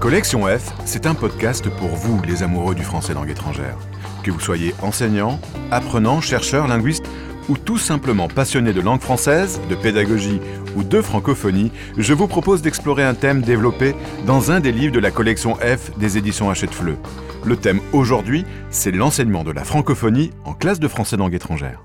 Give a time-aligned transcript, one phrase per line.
[0.00, 3.76] Collection F, c'est un podcast pour vous, les amoureux du français langue étrangère.
[4.22, 5.38] Que vous soyez enseignant,
[5.70, 7.04] apprenant, chercheur, linguiste
[7.50, 10.40] ou tout simplement passionné de langue française, de pédagogie
[10.74, 13.94] ou de francophonie, je vous propose d'explorer un thème développé
[14.26, 16.96] dans un des livres de la collection F des éditions Hachette Fleu.
[17.44, 21.84] Le thème aujourd'hui, c'est l'enseignement de la francophonie en classe de français langue étrangère.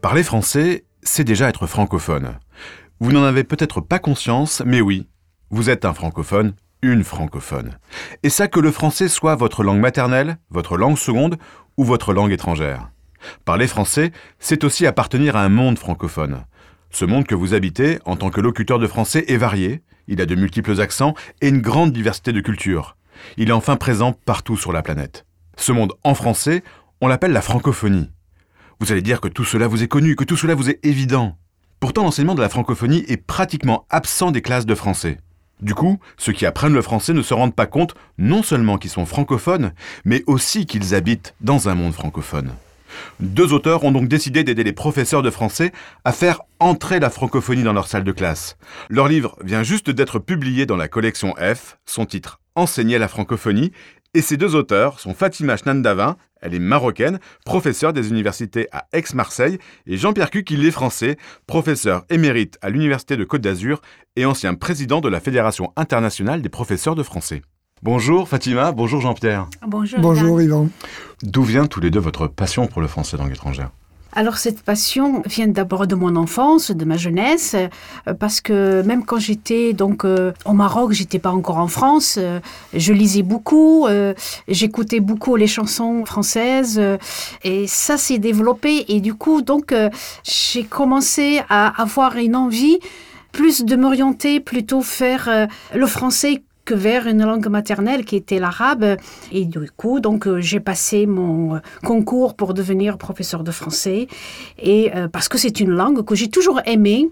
[0.00, 2.38] Parler français, c'est déjà être francophone.
[3.00, 5.08] Vous n'en avez peut-être pas conscience, mais oui,
[5.50, 7.78] vous êtes un francophone une francophone.
[8.24, 11.38] Et ça que le français soit votre langue maternelle, votre langue seconde
[11.76, 12.90] ou votre langue étrangère.
[13.44, 14.10] Parler français,
[14.40, 16.44] c'est aussi appartenir à un monde francophone.
[16.90, 20.26] Ce monde que vous habitez en tant que locuteur de français est varié, il a
[20.26, 22.96] de multiples accents et une grande diversité de cultures.
[23.36, 25.24] Il est enfin présent partout sur la planète.
[25.56, 26.64] Ce monde en français,
[27.00, 28.10] on l'appelle la francophonie.
[28.80, 31.38] Vous allez dire que tout cela vous est connu, que tout cela vous est évident.
[31.78, 35.18] Pourtant, l'enseignement de la francophonie est pratiquement absent des classes de français.
[35.60, 38.90] Du coup, ceux qui apprennent le français ne se rendent pas compte non seulement qu'ils
[38.90, 39.72] sont francophones,
[40.04, 42.52] mais aussi qu'ils habitent dans un monde francophone.
[43.20, 45.72] Deux auteurs ont donc décidé d'aider les professeurs de français
[46.04, 48.56] à faire entrer la francophonie dans leur salle de classe.
[48.88, 53.72] Leur livre vient juste d'être publié dans la collection F, son titre Enseigner la francophonie,
[54.14, 59.58] et ces deux auteurs sont Fatima Chnandavin, elle est marocaine, professeure des universités à Aix-Marseille,
[59.86, 63.80] et Jean-Pierre Cuc, il est français, professeur émérite à l'Université de Côte d'Azur
[64.16, 67.42] et ancien président de la Fédération internationale des professeurs de français.
[67.82, 69.48] Bonjour Fatima, bonjour Jean-Pierre.
[69.66, 69.98] Bonjour.
[69.98, 70.68] Bonjour Yvan.
[71.22, 73.70] D'où vient tous les deux votre passion pour le français langue étrangère
[74.14, 79.04] alors cette passion vient d'abord de mon enfance, de ma jeunesse, euh, parce que même
[79.04, 82.38] quand j'étais donc euh, au Maroc, j'étais pas encore en France, euh,
[82.74, 83.86] je lisais beaucoup,
[84.48, 86.80] j'écoutais beaucoup les chansons françaises
[87.42, 88.84] et ça s'est développé.
[88.88, 89.74] Et du coup donc
[90.24, 92.78] j'ai commencé à avoir une envie
[93.32, 98.96] plus de m'orienter plutôt faire le français que vers une langue maternelle qui était l'arabe.
[99.32, 104.06] Et du coup, donc, euh, j'ai passé mon euh, concours pour devenir professeur de français.
[104.58, 107.08] Et euh, parce que c'est une langue que j'ai toujours aimée.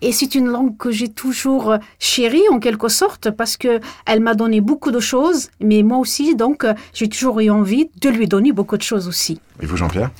[0.00, 4.34] Et c'est une langue que j'ai toujours chérie, en quelque sorte, parce que elle m'a
[4.34, 5.50] donné beaucoup de choses.
[5.60, 9.40] Mais moi aussi, donc, j'ai toujours eu envie de lui donner beaucoup de choses aussi.
[9.60, 10.10] Et vous, Jean-Pierre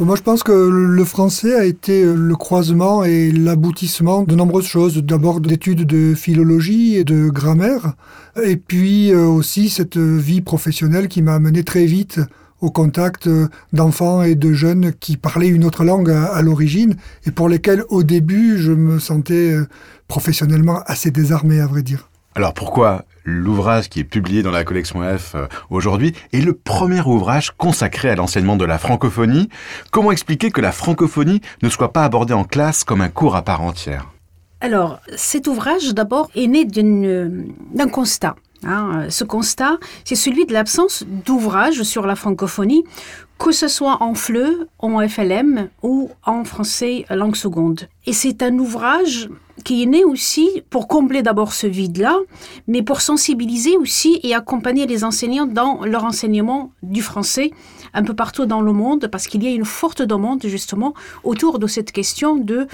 [0.00, 4.96] moi, je pense que le français a été le croisement et l'aboutissement de nombreuses choses.
[4.96, 7.92] D'abord d'études de philologie et de grammaire,
[8.42, 12.20] et puis euh, aussi cette vie professionnelle qui m'a amené très vite
[12.62, 13.28] au contact
[13.72, 16.94] d'enfants et de jeunes qui parlaient une autre langue à, l'origine
[17.26, 19.66] et pour lesquels au début je me sentais euh,
[20.08, 22.08] professionnellement assez désarmé à vrai dire.
[22.34, 27.02] Alors pourquoi l'ouvrage qui est publié dans la collection F euh, aujourd'hui est le premier
[27.02, 29.50] ouvrage consacré à l'enseignement de la francophonie?
[29.90, 33.42] Comment expliquer que la francophonie ne soit pas abordée en classe comme un cours à
[33.42, 34.08] part entière?
[34.62, 38.36] Alors, cet ouvrage, d'abord, est né d'un constat.
[38.64, 39.06] Hein.
[39.10, 42.84] Ce constat, c'est celui de l'absence d'ouvrage sur la francophonie,
[43.42, 47.88] que ce soit en FLE, en FLM ou en français langue seconde.
[48.06, 49.28] Et c'est un ouvrage
[49.64, 52.16] qui est né aussi pour combler d'abord ce vide-là,
[52.68, 57.50] mais pour sensibiliser aussi et accompagner les enseignants dans leur enseignement du français
[57.94, 61.58] un peu partout dans le monde, parce qu'il y a une forte demande justement autour
[61.58, 62.68] de cette question de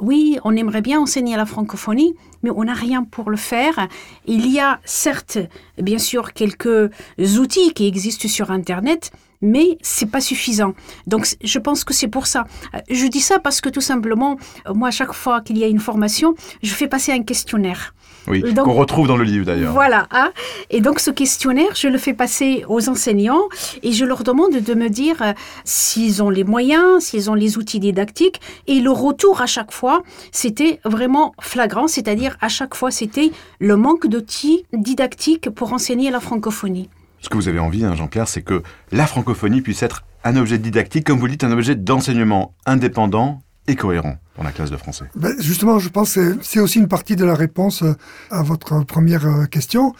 [0.00, 3.88] oui, on aimerait bien enseigner la francophonie, mais on n'a rien pour le faire.
[4.26, 5.38] Il y a certes,
[5.78, 9.12] bien sûr, quelques outils qui existent sur Internet,
[9.42, 10.74] mais c'est pas suffisant.
[11.06, 12.46] Donc, je pense que c'est pour ça.
[12.90, 14.36] Je dis ça parce que tout simplement,
[14.74, 17.94] moi, à chaque fois qu'il y a une formation, je fais passer un questionnaire.
[18.26, 19.72] Oui, qu'on retrouve dans le livre d'ailleurs.
[19.72, 20.06] Voilà.
[20.10, 20.32] Hein.
[20.70, 23.48] et donc ce questionnaire, je le fais passer aux enseignants
[23.82, 25.32] et je leur demande de me dire euh,
[25.64, 28.40] s'ils ont les moyens, s'ils ont les outils didactiques.
[28.66, 33.76] Et le retour à chaque fois, c'était vraiment flagrant, c'est-à-dire à chaque fois, c'était le
[33.76, 36.88] manque d'outils didactiques pour enseigner la francophonie.
[37.20, 40.58] Ce que vous avez envie, hein, Jean-Pierre, c'est que la francophonie puisse être un objet
[40.58, 45.04] didactique, comme vous dites, un objet d'enseignement indépendant et cohérent dans la classe de français
[45.14, 47.94] ben Justement, je pense que c'est aussi une partie de la réponse euh,
[48.30, 49.94] à votre première euh, question.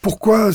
[0.00, 0.50] Pourquoi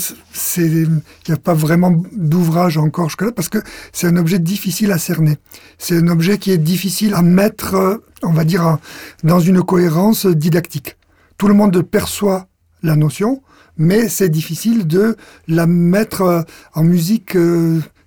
[0.58, 3.32] il n'y a pas vraiment d'ouvrage encore jusque-là?
[3.34, 3.60] Parce que
[3.92, 5.38] c'est un objet difficile à cerner.
[5.78, 8.78] C'est un objet qui est difficile à mettre, euh, on va dire,
[9.24, 10.98] dans une cohérence didactique.
[11.38, 12.48] Tout le monde perçoit
[12.84, 13.42] la notion,
[13.78, 15.18] mais c'est difficile de
[15.48, 17.38] la mettre en musique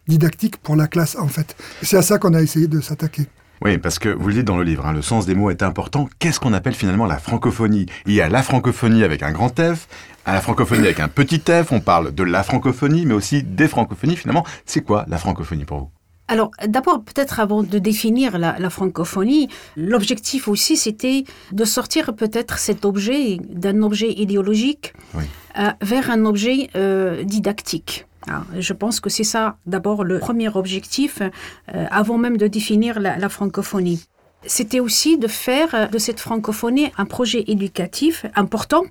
[0.06, 1.56] didactique pour la classe, en fait.
[1.82, 3.26] C'est à ça qu'on a essayé de s'attaquer.
[3.62, 5.62] Oui, parce que vous le dites dans le livre, hein, le sens des mots est
[5.62, 6.08] important.
[6.18, 7.86] Qu'est-ce qu'on appelle finalement la francophonie?
[8.06, 9.88] Il y a la francophonie avec un grand F,
[10.26, 13.68] à la francophonie avec un petit f, on parle de la francophonie, mais aussi des
[13.68, 14.16] francophonies.
[14.16, 15.90] Finalement, c'est quoi la francophonie pour vous?
[16.26, 22.86] Alors, d'abord, peut-être avant de définir la, francophonie, l'objectif aussi, c'était de sortir peut-être cet
[22.86, 24.94] objet d'un objet idéologique
[25.82, 26.70] vers un objet
[27.24, 28.06] didactique.
[28.28, 31.20] Ah, je pense que c'est ça d'abord le premier objectif
[31.68, 34.06] avant même de définir la francophonie
[34.46, 38.82] c'était aussi de faire de cette francophonie un projet éducatif important,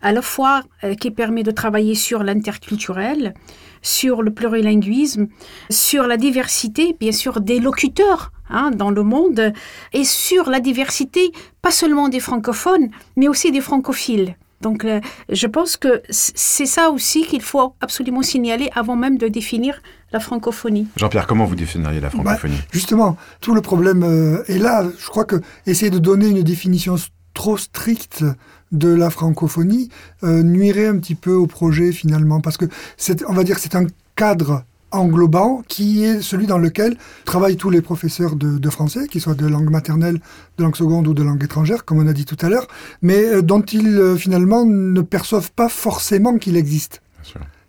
[0.00, 3.34] à la fois euh, qui permet de travailler sur l'interculturel,
[3.82, 5.28] sur le plurilinguisme,
[5.70, 9.52] sur la diversité, bien sûr, des locuteurs hein, dans le monde,
[9.92, 11.32] et sur la diversité,
[11.62, 14.36] pas seulement des francophones, mais aussi des francophiles.
[14.62, 19.28] Donc, euh, je pense que c'est ça aussi qu'il faut absolument signaler avant même de
[19.28, 19.82] définir
[20.12, 20.86] la francophonie.
[20.96, 22.56] Jean-Pierre, comment vous définiriez la francophonie?
[22.56, 24.84] bah, Justement, tout le problème euh, est là.
[24.98, 26.96] Je crois que essayer de donner une définition
[27.34, 28.24] trop stricte
[28.70, 29.88] de la francophonie
[30.22, 32.66] euh, nuirait un petit peu au projet finalement, parce que
[32.96, 33.86] c'est, on va dire, c'est un
[34.16, 39.34] cadre englobant qui est celui dans lequel travaillent tous les professeurs de, français, qu'ils soient
[39.34, 40.20] de langue maternelle,
[40.58, 42.66] de langue seconde ou de langue étrangère, comme on a dit tout à l'heure,
[43.00, 47.02] mais euh, dont ils euh, finalement ne perçoivent pas forcément qu'il existe.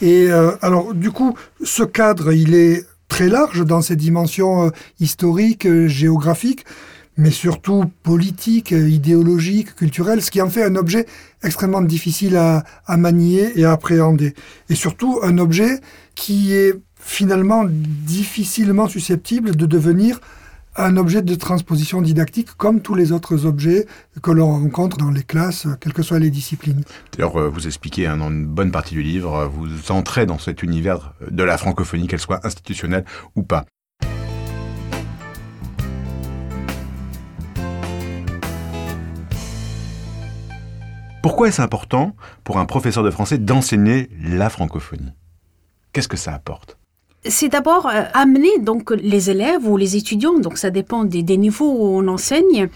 [0.01, 5.67] Et euh, alors du coup, ce cadre, il est très large dans ses dimensions historiques,
[5.87, 6.65] géographiques,
[7.15, 11.05] mais surtout politiques, idéologiques, culturelles, ce qui en fait un objet
[11.43, 14.33] extrêmement difficile à, à manier et à appréhender.
[14.69, 15.79] Et surtout un objet
[16.15, 16.73] qui est
[17.03, 20.19] finalement difficilement susceptible de devenir
[20.75, 23.85] un objet de transposition didactique comme tous les autres objets
[24.21, 26.83] que l'on rencontre dans les classes, quelles que soient les disciplines.
[27.11, 30.39] D'ailleurs, euh, vous expliquez hein, dans une bonne partie du livre, euh, vous entrez dans
[30.39, 33.65] cet univers de la francophonie, qu'elle soit institutionnelle ou pas.
[41.21, 45.13] Pourquoi est-ce important pour un professeur de français d'enseigner la francophonie?
[45.93, 46.77] Qu'est-ce que ça apporte?
[47.25, 51.71] C'est d'abord euh, amener donc les élèves ou les étudiants, donc ça dépend des, niveaux
[51.71, 52.69] où on enseigne,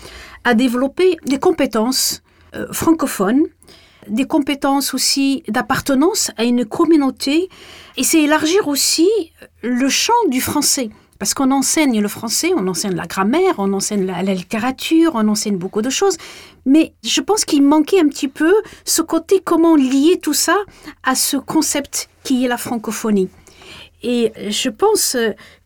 [0.44, 2.22] à développer des compétences
[2.56, 3.44] euh, francophones,
[4.08, 7.50] des compétences aussi d'appartenance à une communauté,
[7.98, 9.10] et c'est élargir aussi
[9.62, 10.90] le champ du français.
[11.20, 15.28] Parce qu'on enseigne le français, on enseigne la grammaire, on enseigne la, la littérature, on
[15.28, 16.16] enseigne beaucoup de choses.
[16.68, 18.54] Mais je pense qu'il manquait un petit peu
[18.86, 20.56] ce côté comment lier tout ça
[21.04, 23.30] à ce concept qui est la francophonie.
[24.04, 25.18] Et je pense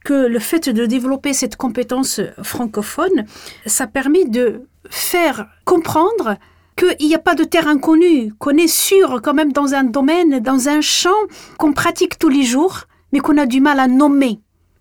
[0.05, 3.25] que le fait de développer cette compétence francophone,
[3.65, 6.37] ça permet de faire comprendre
[6.77, 10.39] qu'il n'y a pas de terre inconnue, qu'on est sûr quand même dans un domaine,
[10.39, 11.09] dans un champ
[11.57, 14.39] qu'on pratique tous les jours, mais qu'on a du mal à nommer.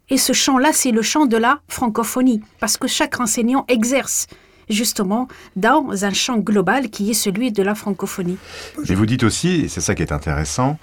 [0.09, 4.27] Et ce champ-là, c'est le champ de la francophonie, parce que chaque enseignant exerce
[4.69, 5.27] justement
[5.57, 8.39] dans un champ global qui est celui de la francophonie.
[8.89, 10.79] Et vous dites aussi, et c'est ça qui est intéressant,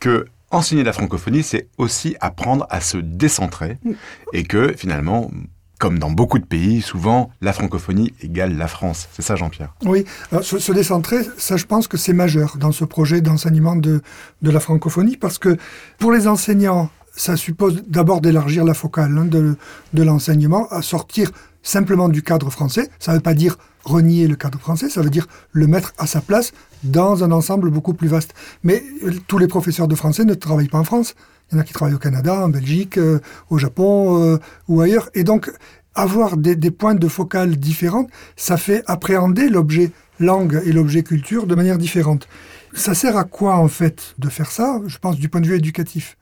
[0.00, 3.92] que enseigner la francophonie, c'est aussi apprendre à se décentrer mm.
[4.32, 5.30] et que finalement,
[5.78, 9.08] comme dans beaucoup de pays, souvent, la francophonie égale la France.
[9.12, 9.74] C'est ça, Jean-Pierre?
[9.84, 10.04] Oui,
[10.42, 14.02] se, décentrer, ça, je pense que c'est majeur dans ce projet d'enseignement de,
[14.42, 15.56] de la francophonie, parce que
[15.98, 19.56] pour les enseignants, ça suppose d'abord d'élargir la focale hein, de,
[19.92, 21.30] de l'enseignement, à sortir
[21.62, 22.88] simplement du cadre français.
[22.98, 26.06] Ça ne veut pas dire renier le cadre français, ça veut dire le mettre à
[26.06, 26.52] sa place
[26.84, 28.34] dans un ensemble beaucoup plus vaste.
[28.62, 31.14] Mais euh, tous les professeurs de français ne travaillent pas en France.
[31.50, 33.20] Il y en a qui travaillent au Canada, en Belgique, euh,
[33.50, 34.38] au Japon euh,
[34.68, 35.08] ou ailleurs.
[35.14, 35.50] Et donc,
[35.94, 39.90] avoir des, des, points de focale différents, ça fait appréhender l'objet
[40.20, 42.28] langue et l'objet culture de manière différente.
[42.74, 44.80] Ça sert à quoi, en fait, de faire ça?
[44.86, 46.16] Je pense du point de vue éducatif.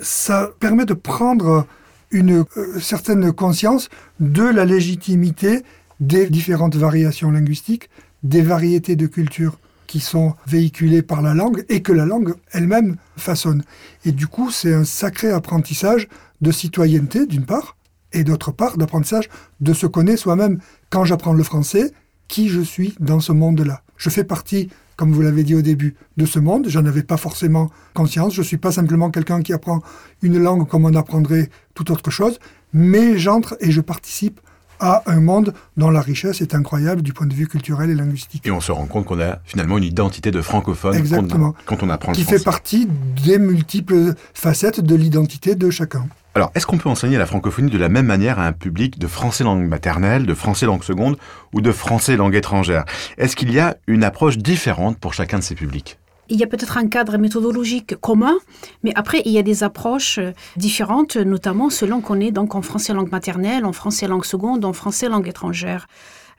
[0.00, 1.66] Ça permet de prendre
[2.10, 2.44] une
[2.80, 3.88] certaine conscience
[4.18, 5.62] de la légitimité
[6.00, 7.90] des différentes variations linguistiques,
[8.22, 12.96] des variétés de culture qui sont véhiculées par la langue et que la langue elle-même
[13.16, 13.64] façonne.
[14.04, 16.08] Et du coup, c'est un sacré apprentissage
[16.40, 17.76] de citoyenneté, d'une part,
[18.12, 19.28] et d'autre part, d'apprentissage
[19.60, 20.60] de se connaître soi-même.
[20.90, 21.92] Quand j'apprends le français,
[22.28, 23.82] qui je suis dans ce monde-là?
[23.96, 26.68] Je fais partie, comme vous l'avez dit au début, de ce monde.
[26.68, 28.34] J'en avais pas forcément conscience.
[28.34, 29.82] Je suis pas simplement quelqu'un qui apprend
[30.22, 32.38] une langue comme on apprendrait toute autre chose,
[32.72, 34.40] mais j'entre et je participe
[34.80, 38.46] à un monde dont la richesse est incroyable du point de vue culturel et linguistique.
[38.46, 41.54] Et on se rend compte qu'on a finalement une identité de francophone Exactement.
[41.66, 42.88] Quand, on, apprend le Qui fait partie
[43.24, 46.06] des multiples facettes de l'identité de chacun.
[46.34, 49.06] Alors, est-ce qu'on peut enseigner la francophonie de la même manière à un public de
[49.08, 51.16] français langue maternelle, de français langue seconde
[51.52, 52.84] ou de français langue étrangère?
[53.18, 55.98] Est-ce qu'il y a une approche différente pour chacun de ces publics?
[56.30, 58.38] Il y a peut-être un cadre méthodologique commun,
[58.82, 62.62] mais après, il y a des approches euh, différentes, notamment selon qu'on est donc en
[62.62, 65.86] français langue maternelle, en français langue seconde, en français langue étrangère.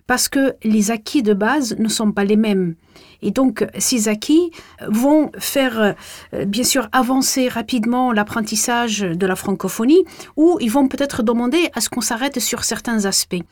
[0.08, 2.76] Parce que les acquis de base ne sont pas les mêmes.
[3.22, 4.52] Et donc, ces acquis
[4.88, 5.96] vont faire,
[6.34, 10.04] euh, bien sûr, avancer rapidement l'apprentissage de la francophonie,
[10.38, 13.44] ou ils vont peut-être demander à ce qu'on s'arrête sur certains aspects.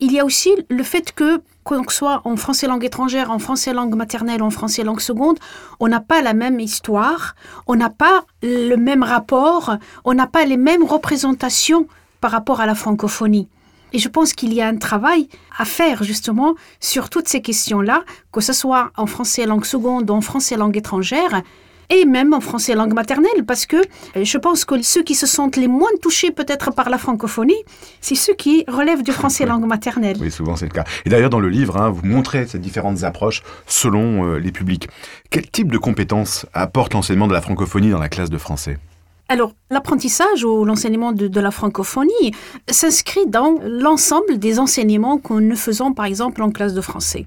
[0.00, 3.72] Il y a aussi le fait que, qu'on soit en français langue étrangère, en français
[3.72, 5.38] langue maternelle, en français langue seconde,
[5.80, 7.34] on n'a pas la même histoire,
[7.66, 11.86] on n'a pas le même rapport, on n'a pas les mêmes représentations
[12.20, 13.48] par rapport à la francophonie.
[13.92, 18.04] Et je pense qu'il y a un travail à faire justement sur toutes ces questions-là,
[18.32, 21.42] que ce soit en français langue seconde ou en français langue étrangère,
[21.90, 25.26] et même en français langue maternelle, parce que euh, je pense que ceux qui se
[25.26, 27.62] sentent les moins touchés peut-être par la francophonie,
[28.00, 30.16] c'est ceux qui relèvent du français langue maternelle.
[30.20, 30.84] Oui, souvent c'est le cas.
[31.04, 34.88] Et d'ailleurs dans le livre, hein, vous montrez ces différentes approches selon euh, les publics.
[35.30, 38.78] Quel type de compétences apporte l'enseignement de la francophonie dans la classe de français?
[39.28, 42.32] Alors, l'apprentissage ou l'enseignement de, de, la francophonie
[42.70, 47.26] s'inscrit dans l'ensemble des enseignements que nous faisons, par exemple, en classe de français.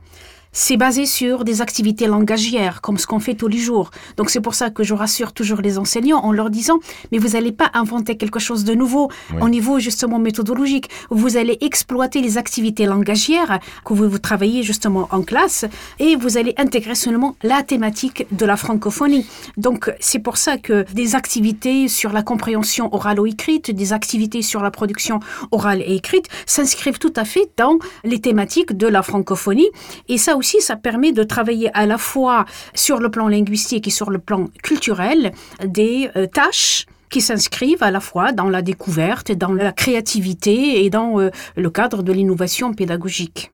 [0.52, 3.92] C'est basé sur des activités langagières, comme ce qu'on fait tous les jours.
[4.18, 6.80] Donc c'est pour ça que je rassure toujours les enseignants en leur disant,
[7.12, 10.90] mais vous n'allez pas inventer quelque chose de nouveau au niveau justement méthodologique.
[11.12, 15.66] Vous allez exploiter les activités langagières que vous, vous travaillez justement en classe
[16.00, 19.28] et vous allez intégrer seulement la thématique de la francophonie.
[19.58, 24.42] Donc c'est pour ça que des activités sur la compréhension orale ou écrite, des activités
[24.42, 25.20] sur la production
[25.52, 29.70] orale et écrite s'inscrivent tout à fait dans les thématiques de la francophonie.
[30.08, 33.92] Et ça aussi, ça permet de travailler à la fois sur le plan linguistique et
[33.92, 35.32] sur le plan culturel
[35.64, 40.90] des euh, tâches qui s'inscrivent à la fois dans la découverte, dans la créativité et
[40.90, 43.52] dans euh, le cadre de l'innovation pédagogique.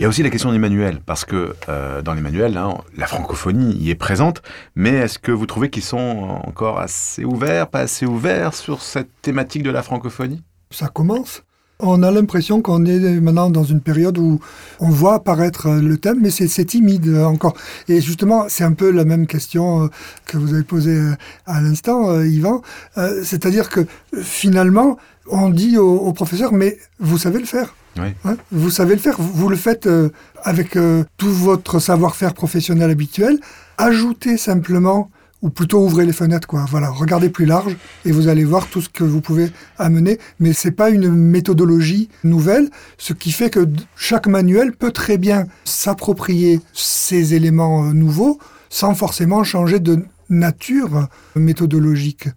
[0.00, 2.78] Il y a aussi la question des manuels, parce que euh, dans les manuels, hein,
[2.96, 4.40] la francophonie y est présente,
[4.74, 9.10] mais est-ce que vous trouvez qu'ils sont encore assez ouverts, pas assez ouverts sur cette
[9.20, 10.42] thématique de la francophonie?
[10.70, 11.42] Ça commence.
[11.82, 14.40] On a l'impression qu'on est maintenant dans une période où
[14.80, 17.54] on voit apparaître le thème, mais c'est timide encore.
[17.88, 19.86] Et justement, c'est un peu la même question euh,
[20.26, 21.14] que vous avez posée euh,
[21.46, 22.62] à l'instant, Yvan.
[23.22, 23.86] C'est-à-dire que
[24.22, 24.98] finalement,
[25.30, 27.74] on dit au professeur, mais vous savez le faire
[28.50, 30.10] vous savez le faire, vous, le faites euh,
[30.42, 33.38] avec euh, tout votre savoir-faire professionnel habituel.
[33.78, 35.10] Ajoutez simplement,
[35.42, 36.64] ou plutôt ouvrez les fenêtres, quoi.
[36.68, 40.18] Voilà, regardez plus large et vous allez voir tout ce que vous pouvez amener.
[40.38, 43.66] Mais c'est pas une méthodologie nouvelle, ce qui fait que
[43.96, 51.08] chaque manuel peut très bien s'approprier ces éléments euh, nouveaux sans forcément changer de nature
[51.34, 52.28] méthodologique.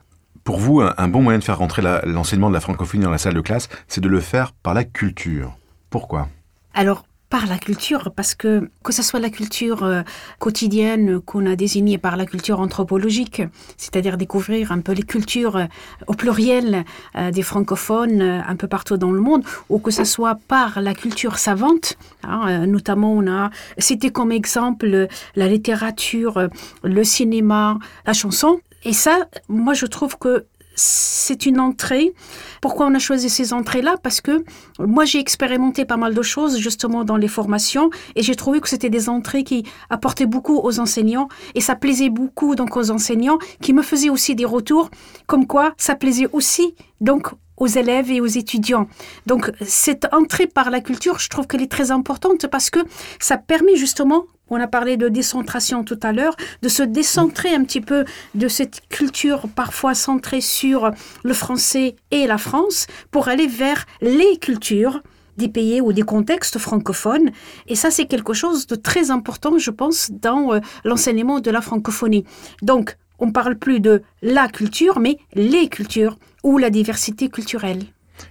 [0.44, 3.36] Pour vous, un bon moyen de faire rentrer l'enseignement de la francophonie dans la salle
[3.36, 5.56] de classe, c'est de le faire par la culture.
[5.90, 6.28] Pourquoi?
[6.74, 10.04] Alors, par la culture, parce que que ce soit la culture euh,
[10.38, 13.42] quotidienne qu'on a désignée par la culture anthropologique,
[13.76, 15.66] c'est-à-dire découvrir un peu les cultures euh,
[16.06, 16.86] au pluriel
[17.16, 20.94] euh, des francophones un peu partout dans le monde, ou que ce soit par la
[20.94, 23.50] culture savante, hein, notamment on a
[23.80, 26.36] cité comme exemple la littérature,
[26.84, 32.14] le cinéma, la chanson, et ça, moi, je trouve que c'est une entrée.
[32.62, 33.96] Pourquoi on a choisi ces entrées-là?
[34.02, 34.44] Parce que
[34.80, 38.70] moi, j'ai expérimenté pas mal de choses justement dans les formations et j'ai trouvé que
[38.70, 43.38] c'était des entrées qui apportaient beaucoup aux enseignants et ça plaisait beaucoup donc aux enseignants
[43.62, 44.90] qui me faisaient aussi des retours
[45.28, 47.34] comme quoi ça plaisait aussi donc
[47.64, 48.88] aux élèves et aux étudiants.
[49.26, 52.80] Donc cette entrée par la culture, je trouve qu'elle est très importante parce que
[53.20, 57.64] ça permet justement on a parlé de décentration tout à l'heure, de se décentrer un
[57.64, 58.04] petit peu
[58.36, 60.92] de cette culture parfois centrée sur
[61.24, 65.02] le français et la France pour aller vers les cultures
[65.38, 67.32] des pays ou des contextes francophones.
[67.68, 71.62] Et ça, c'est quelque chose de très important, je pense, dans euh, l'enseignement de la
[71.62, 72.24] francophonie.
[72.62, 77.84] Donc, on parle plus de la culture, mais les cultures ou la diversité culturelle.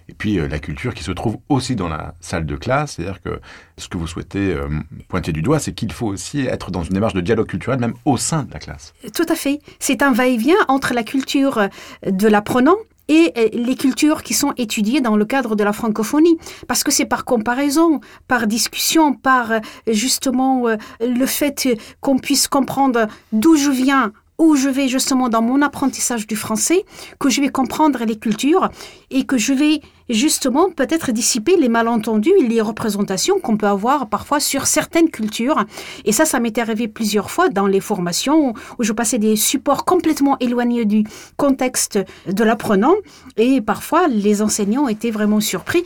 [0.08, 3.22] Et puis euh, la culture qui se trouve aussi dans la salle de classe, c'est-à-dire
[3.22, 3.40] que
[3.78, 4.68] ce que vous souhaitez euh,
[5.08, 7.94] pointer du doigt, c'est qu'il faut aussi être dans une démarche de dialogue culturel, même
[8.04, 8.92] au sein de la classe.
[9.14, 9.61] Tout à fait.
[9.78, 11.68] C'est un va-et-vient entre la culture euh,
[12.11, 12.76] de l'apprenant
[13.08, 16.38] et les cultures qui sont étudiées dans le cadre de la francophonie.
[16.68, 20.68] Parce que c'est par comparaison, par discussion, par justement
[21.00, 21.68] le fait
[22.00, 26.84] qu'on puisse comprendre d'où je viens où je vais justement dans mon apprentissage du français,
[27.20, 28.70] que je vais comprendre les cultures
[29.12, 29.80] et que je vais
[30.11, 35.64] justement peut-être dissiper les malentendus et les représentations qu'on peut avoir parfois sur certaines cultures.
[36.04, 39.84] Et ça, ça m'est arrivé plusieurs fois dans les formations où je passais des supports
[39.84, 41.04] complètement éloignés du
[41.37, 42.94] contexte de l'apprenant
[43.37, 45.84] et parfois les enseignants étaient vraiment surpris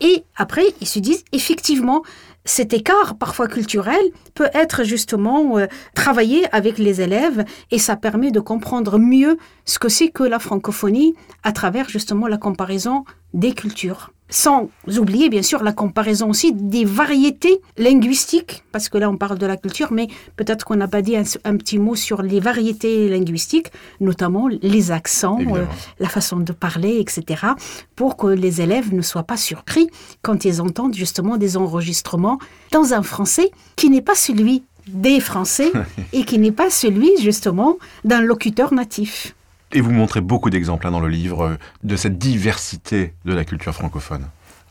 [0.00, 2.02] et après, ils se disent, effectivement,
[2.46, 4.00] cet écart, parfois culturel,
[4.34, 9.78] peut être justement euh, travaillé avec les élèves et ça permet de comprendre mieux ce
[9.78, 14.12] que c'est que la francophonie à travers justement la comparaison des cultures.
[14.28, 14.68] Sans
[14.98, 19.46] oublier bien sûr la comparaison aussi des variétés linguistiques, parce que là on parle de
[19.46, 23.70] la culture, mais peut-être qu'on n'a pas dit un, petit mot sur les variétés linguistiques,
[24.00, 25.64] notamment les accents, euh,
[25.98, 27.46] la façon de parler, etc.,
[27.94, 29.88] pour que les élèves ne soient pas surpris
[30.22, 32.38] quand ils entendent justement des enregistrements
[32.72, 35.72] dans un français qui n'est pas celui des Français
[36.12, 39.34] et qui n'est pas celui justement d'un locuteur natif.
[39.76, 43.44] Et vous montrez beaucoup d'exemples hein, dans le livre euh, de cette diversité de la
[43.44, 44.24] culture francophone.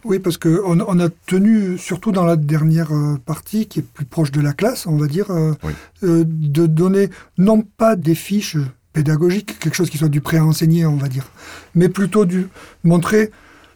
[0.03, 4.05] Oui, parce qu'on on a tenu, surtout dans la dernière euh, partie, qui est plus
[4.05, 5.53] proche de la classe, on va dire, euh,
[6.01, 8.57] de donner non pas des fiches
[8.93, 11.27] pédagogiques, quelque chose qui soit du pré-enseigné, on va dire,
[11.75, 12.47] mais plutôt du
[12.83, 13.29] montrer,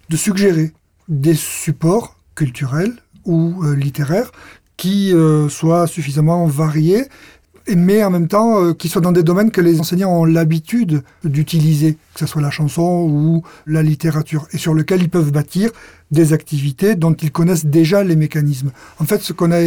[0.10, 0.72] de suggérer
[1.10, 2.96] des supports culturels
[3.26, 4.32] ou littéraires
[4.78, 5.14] qui
[5.50, 7.04] soient suffisamment variés
[7.76, 11.04] mais en même temps euh, qui soient dans des domaines que les enseignants ont l'habitude
[11.24, 15.72] d'utiliser, que ce soit la chanson ou la littérature, et sur lequel ils peuvent bâtir
[16.12, 18.72] des activités dont ils connaissent déjà les mécanismes.
[19.00, 19.60] En fait, ce qu'on a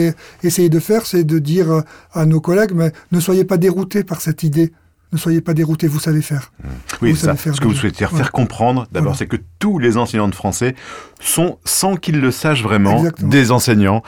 [0.42, 1.82] essayé de faire, c'est de dire
[2.12, 4.72] à nos collègues, mais ne soyez pas déroutés par cette idée
[5.12, 6.52] ne soyez pas déroutés, vous savez faire.
[6.62, 6.68] Mmh.
[7.02, 7.36] Oui, ça.
[7.36, 10.74] ce que vous souhaitez faire comprendre, d'abord, c'est que tous les enseignants de français
[11.20, 14.02] sont, sans qu'ils le sachent vraiment, des enseignants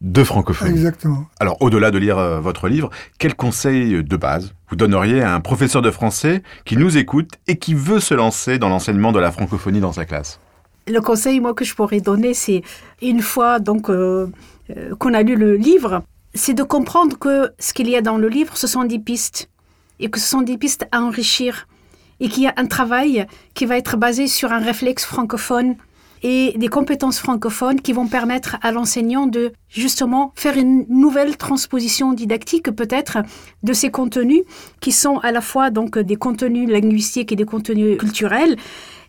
[0.00, 0.70] de francophonie.
[0.70, 1.26] Exactement.
[1.40, 5.40] Alors, au-delà de lire euh, votre livre, quel conseil de base vous donneriez à un
[5.40, 9.32] professeur de français qui nous écoute et qui veut se lancer dans l'enseignement de la
[9.32, 10.40] francophonie dans sa classe?
[10.88, 12.62] Le conseil, moi, que je pourrais donner, c'est
[13.00, 14.26] une fois donc euh,
[14.76, 16.02] euh, qu'on a lu le livre,
[16.34, 19.48] c'est de comprendre que ce qu'il y a dans le livre, ce sont des pistes
[20.00, 21.66] et que ce sont des pistes à enrichir
[22.20, 25.76] et qu'il y a un travail qui va être basé sur un réflexe francophone
[26.22, 32.12] et des compétences francophones qui vont permettre à l'enseignant de justement faire une nouvelle transposition
[32.12, 33.18] didactique peut-être
[33.62, 34.42] de ces contenus
[34.80, 38.56] qui sont à la fois donc des contenus linguistiques et des contenus culturels.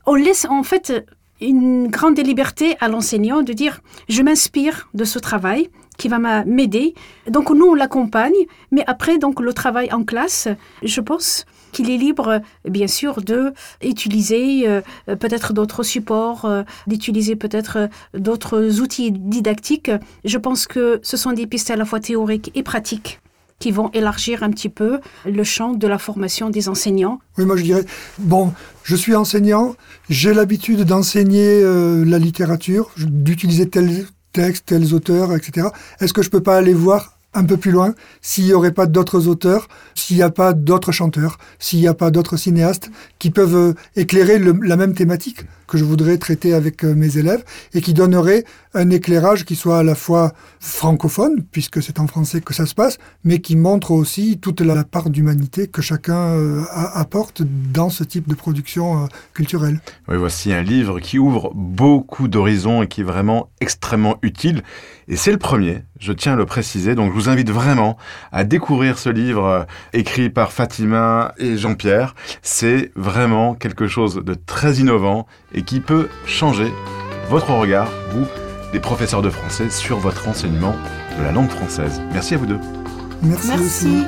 [0.06, 1.06] On laisse en fait
[1.40, 6.94] une grande liberté à l'enseignant de dire je m'inspire de ce travail qui va m'aider.
[7.30, 8.34] Donc nous, on l'accompagne,
[8.72, 10.48] mais après, donc le travail en classe,
[10.84, 13.52] je pense qu'il est libre, bien sûr, de
[13.84, 19.92] utiliser euh, peut-être d'autres supports, euh, d'utiliser peut-être d'autres outils didactiques.
[20.24, 23.20] Je pense que ce sont des pistes à la fois théoriques et pratiques
[23.60, 27.20] qui vont élargir un petit peu le champ de la formation des enseignants.
[27.38, 27.86] Oui, moi je dirais,
[28.20, 28.52] bon,
[28.84, 29.76] je suis enseignant,
[30.10, 35.68] j'ai l'habitude d'enseigner euh, la littérature, d'utiliser tel textes, tels auteurs, etc.
[36.00, 38.86] Est-ce que je peux pas aller voir un peu plus loin s'il n'y aurait pas
[38.86, 43.32] d'autres auteurs, s'il n'y a pas d'autres chanteurs, s'il n'y a pas d'autres cinéastes qui
[43.32, 47.44] peuvent euh, éclairer la même thématique que je voudrais traiter avec euh, mes élèves
[47.74, 48.44] et qui donnerait
[48.74, 52.76] un éclairage qui soit à la fois francophone, puisque c'est en français que ça se
[52.76, 58.04] passe, mais qui montre aussi toute la part d'humanité que chacun euh, apporte dans ce
[58.04, 59.80] type de production culturelle.
[60.08, 64.64] Oui, voici un livre qui ouvre beaucoup d'horizons et qui est vraiment extrêmement utile.
[65.08, 67.98] Et c'est le premier, je tiens à le préciser, donc je vous invite vraiment
[68.32, 72.16] à découvrir ce livre écrit par Fatima et Jean-Pierre.
[72.42, 76.72] C'est vraiment quelque chose de très innovant et qui peut changer
[77.30, 78.26] votre regard, vous,
[78.72, 80.76] des professeurs de français, sur votre enseignement
[81.18, 82.02] de la langue française.
[82.12, 82.60] Merci à vous deux.
[83.22, 84.06] Merci.